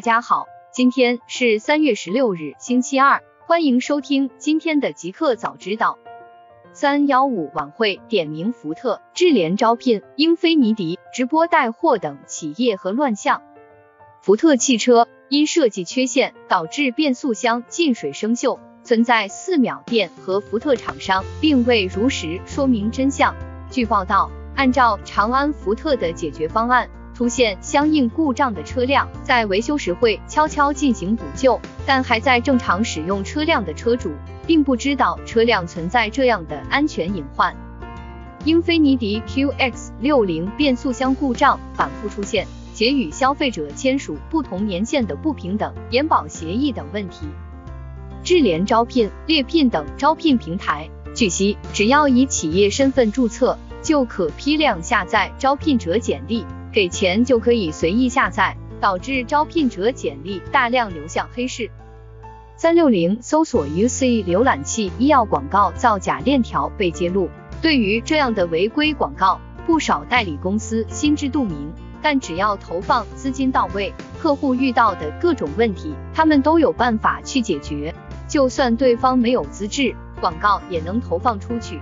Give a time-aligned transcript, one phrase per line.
[0.00, 5.98] 大家好，今天是三月十六日，星期二，欢迎收听今天的极客早知道。
[6.72, 13.42] 三幺五晚会点名福特、智联招聘英菲尼迪、直播带货等企业和乱象。
[14.22, 23.34] 福特汽车因设计缺陷导致变速箱进水生锈，存在四秒电和福特厂商并未如实说明真相。
[23.70, 26.88] 据报道，按照长安福特的解决方案。
[27.20, 34.10] 出现相应故障的车辆，在维修时会悄悄进行补救，但还在正常使用车辆的车主，
[34.46, 37.54] 并不知道车辆存在这样的安全隐患。
[38.46, 47.26] 英菲尼迪 QX 六零变速箱故障反复出现，且与消费者签署不同年限的不平等延保协议等问题。
[48.24, 56.46] 智联招聘、猎聘等招聘平台，据悉，只要以企业身份注册，就可批量下载招聘者简历。
[56.72, 61.70] 给钱就可以随意下载，导致招聘者简历大量流向黑市。
[62.56, 67.28] 三六零搜索 UC 浏览器医药广告造假链条被揭露，
[67.60, 77.94] 对于这样的违规广告，不少代理公司心知肚明，但只要投放资金到位，客户遇到的各种问题，他们都有办法去解决。
[78.28, 81.80] 就算对方没有资质，广告也能投放出去。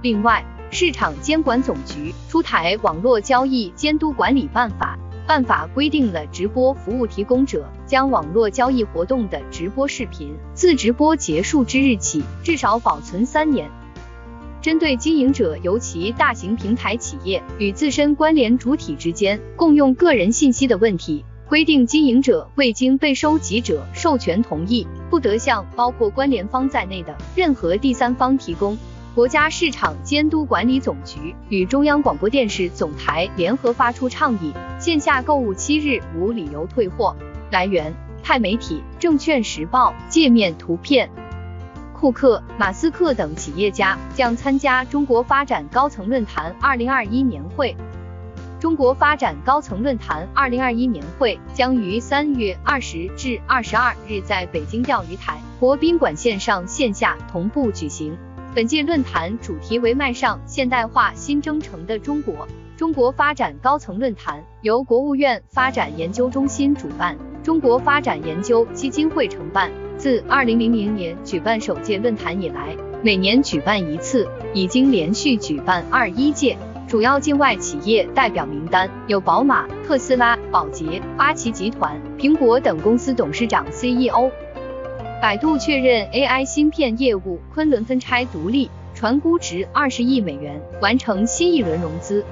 [0.00, 0.44] 另外，
[0.74, 13.70] 市场监管总局出台《网络交易监督管理办法》，办法规定了直播服务提供者将网络交易活动的直播视频，自直播结束之日起至少保存三年。
[14.62, 28.78] 针对经营者尤其大型平台企业与自身关联主体之间共用个人信息的问题，规定经营者未经被收集者授权同意，不得向包括关联方在内的任何第三方提供。
[29.14, 37.14] 国家市场监督管理总局与中央广播电视总台联合发出倡议，线下购物七日无理由退货。
[37.50, 39.92] 来源：钛媒体、证券时报。
[40.08, 41.10] 界面图片：
[41.92, 47.76] 库克、马斯克等企业家将参加中国发展高层论坛二零二一年会。
[48.58, 58.16] 中国发展高层论坛二零二一年会将于三月二十至二十二日在北京钓鱼台国宾馆线上线下同步举行。
[58.54, 62.46] 本届论坛主题为迈上现代化新征程的中国。
[62.76, 69.72] 中国发展高层论坛由国务院发展研究中心主办，中国发展研究基金会承办。
[69.96, 76.58] 自二零零零年举办首届论坛以来，每年举办一次，已经连续举办二一届。
[76.86, 84.30] 主要境外企业代表名单有宝马、特斯拉、宝洁、八旗集团、苹果等公司董事长、CEO。
[85.22, 92.24] 百度确认 AI 芯片业务昆仑分拆独立，传估值二十亿美元，完成新一轮融资。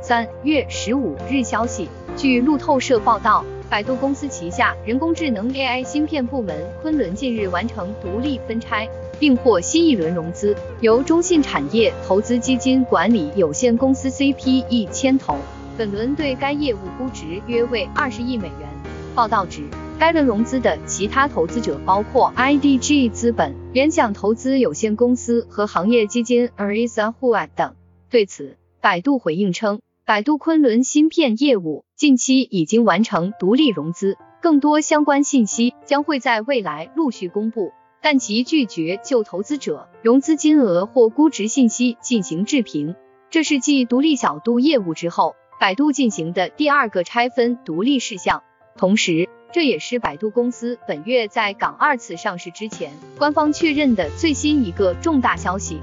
[0.00, 8.88] 三月十五日消息，据路透社报道，百度公司旗下人工智能 AI 芯片部门昆仑近日完成独立分拆，
[9.20, 15.36] 并获新一轮融资，由中信产业投资基金管理有限公司 CPE 牵头。
[15.76, 18.66] 本轮对该业务估值约为二十亿美元。
[19.14, 19.64] 报道指。
[19.98, 27.74] 该轮融资的其他投资者包括 IDG 资本、联想投资有限公司和行业基金 Arisa Huat 等。
[28.10, 42.96] 对此，百度回应称，百度昆仑芯片业务近期已经完成独立融资，更多相关信息将会在未来陆续公布，但其拒绝就投资者、融资金额或估值信息进行置评。
[43.30, 48.42] 这是继独立小度业务之后，百度进行的第二个拆分独立事项，
[48.76, 49.30] 同时。
[49.52, 55.80] 这也是百度公司本月在港二次上市之前，官方确认的最新一个重大消息。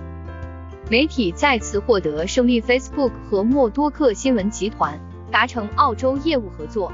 [0.91, 4.99] 媒体再次获得胜利，Facebook 和默多克新闻集团
[5.31, 6.91] 达成澳洲业务合作。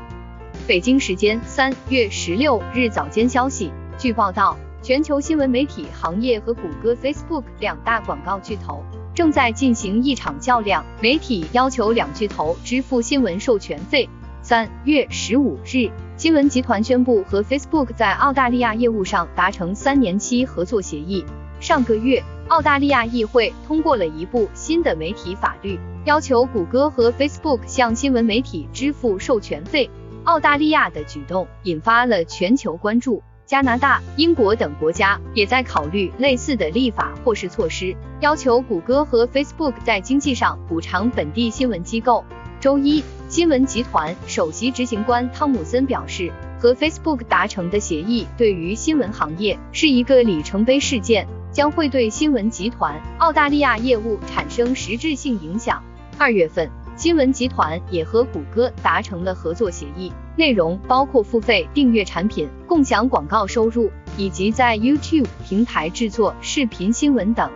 [0.68, 14.08] 北京时间三月十六日早间消息，据报道，全球新闻媒体行业和谷歌、Facebook 两大广告巨头正在进行一场较量，媒体要求两巨头支付新闻授权费。
[14.42, 15.90] 三月十五日。
[16.20, 21.24] 新闻集团宣布和 Facebook 在澳大利亚业务上达成三年期合作协议。
[21.62, 29.90] 上个月，澳大利亚议会通过了一部新的媒体法律，要求谷歌和 Facebook 向新闻媒体支付授权费。
[30.26, 42.26] 澳大利亚的举动引发了全球关注，加拿大、英国等国家也在考虑类似的立法或是措施，要求谷歌和 Facebook 在经济上补偿本地新闻机构。
[42.60, 43.02] 周一。
[43.30, 55.84] 新闻集团首席执行官汤姆森表示，和 Facebook 达成的协议对于新闻行业是一个里程碑事件，将会对新闻集团澳大利亚业务产生实质性影响。
[56.18, 67.52] 二月份，新闻集团也和谷歌达成了合作协议，内容包括付费订阅产品、共享广告收入，以及在 YouTube 平台制作视频新闻等。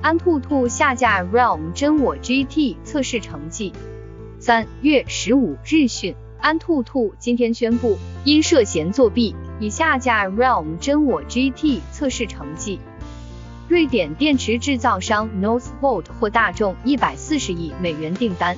[0.00, 3.72] 安兔兔下架 Realm 真我 GT 测试成绩。
[4.44, 12.80] 三月十五日讯，安兔兔今天宣布，因涉嫌作弊，已下架 Realm 真我 GT 测试成绩。
[13.68, 18.56] 瑞典电池制造商 Northvolt 获大众一百四十亿美元订单。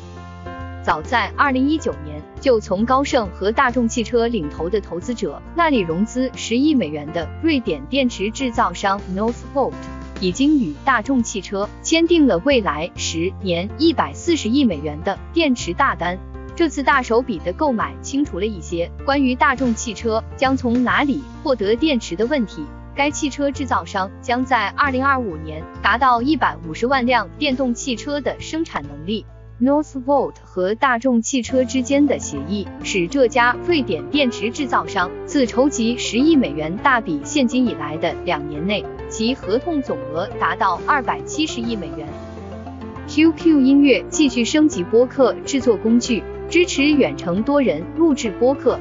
[0.82, 9.74] 早在二零一九年，就从高盛和大众汽车领头的投资者那里融资十亿美元的瑞典电池制造商 Northvolt。
[10.24, 16.18] 已经与大众汽车签订了未来十年一百四十亿美元的电池大单。
[16.56, 22.64] 这次大手笔的购买清除了一些关于大众汽车将从哪里获得电池的问题。
[22.96, 29.26] 该汽车制造商将在二零二五年达到一百五十万辆电动汽车的生产能力。
[29.60, 38.84] Northvolt 和大众汽车之间的协议，使这家瑞典电池制造商自筹集十亿美元大笔现金以来的两年内，
[39.16, 42.04] 其合同总额达到二百七十亿美元。
[43.06, 46.20] QQ 音乐继续升级播客制作工具，
[46.50, 48.76] 支持远程多人录制播客。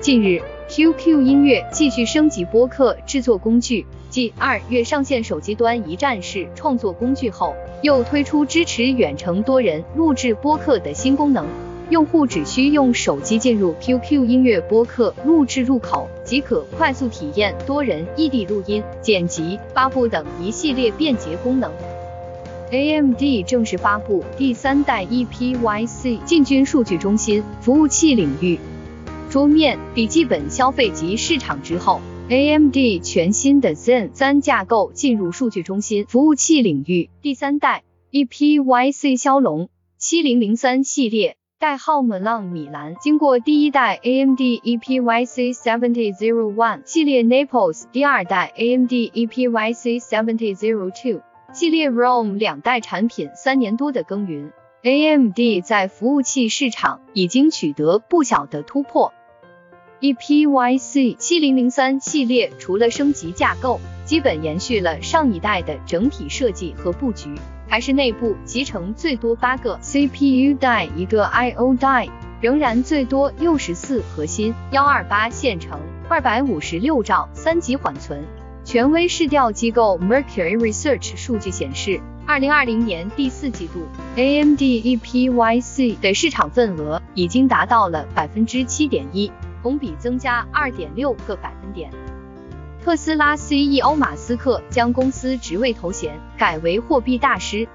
[0.00, 0.40] 近日
[0.70, 3.84] ，QQ 音乐继续升级播客制作工具。
[4.08, 11.46] 继二月上线手机端一站式创作工具后，又推出支持远程多人录制播客的新功能。
[11.92, 21.70] 用户只需用手机进入 QQ 音乐播客录制入口，即可快速体验多人异地录音、剪辑、发布等一系列便捷功能。
[22.70, 28.58] AMD 正式发布第三代 EPYC 进军数据中心服务器领域，
[29.28, 32.00] 桌面、笔记本消费级市场之后。
[32.30, 39.68] AMD 全新的 Zen 三架构进入数据中心服务器领域，第三代 EPYC 骁龙
[39.98, 51.22] 七零零三系列，代号猛浪米兰，经过第一代 AMD EPYC seventy zero one 系列 Naples，第二代 AMD EPYC seventy zero two
[51.52, 54.50] 系列 ROM 两代产品三年多的耕耘
[54.82, 59.12] ，AMD 在服务器市场已经取得不小的突破。
[60.00, 67.36] EPYC 七零零三系列除了升级架构，基本延续了上一代的整体设计和布局，
[67.72, 72.06] 还是内部集成最多八个 CPU 带一个 I/O 带，
[72.42, 78.22] 仍然最多六十四核心，幺二八线程，二百五十六兆三级缓存。
[78.62, 83.86] 权威市调机构 Mercury Research 数据显示，二零二零年第四季度
[84.16, 89.32] AMD EPYC 的市场份额已经达到了百分之七点一。
[89.62, 91.90] 同比增加二点六个百分点。
[92.84, 97.68] 特斯拉 CEO 马斯克将公司职位头衔改为货币大师。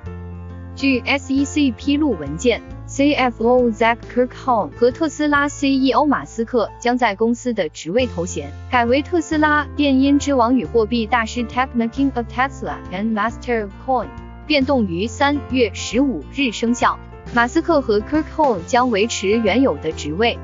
[0.75, 13.71] 据 SEC 披露文件，CFO Zach Kirkholm 和特斯拉 CEO 马斯克将在公司的职位头衔改为特斯拉电音之王与货币大师 Techno King of Tesla and Master of
[13.88, 14.07] Coin，
[14.45, 17.00] 变动于三月十五日生效。
[17.33, 20.38] 马斯克和 Kirkholm 将维持原有的职位。